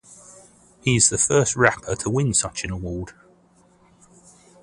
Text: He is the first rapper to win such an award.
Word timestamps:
He 0.83 0.95
is 0.95 1.09
the 1.11 1.19
first 1.19 1.55
rapper 1.55 1.93
to 1.97 2.09
win 2.09 2.33
such 2.33 2.63
an 2.63 2.71
award. 2.71 3.13